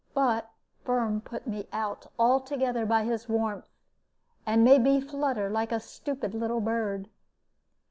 But 0.15 0.49
Firm 0.83 1.21
put 1.21 1.45
me 1.45 1.67
out 1.71 2.07
altogether 2.17 2.87
by 2.87 3.03
his 3.03 3.29
warmth, 3.29 3.69
and 4.47 4.63
made 4.63 4.81
me 4.81 4.99
flutter 4.99 5.47
like 5.47 5.71
a 5.71 5.79
stupid 5.79 6.33
little 6.33 6.59
bird. 6.59 7.07